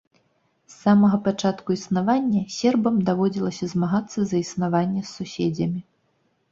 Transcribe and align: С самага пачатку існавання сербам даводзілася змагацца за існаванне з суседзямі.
С 0.71 0.77
самага 0.85 1.17
пачатку 1.27 1.75
існавання 1.77 2.41
сербам 2.57 2.95
даводзілася 3.11 3.65
змагацца 3.75 4.19
за 4.33 4.43
існаванне 4.45 5.01
з 5.05 5.09
суседзямі. 5.17 5.79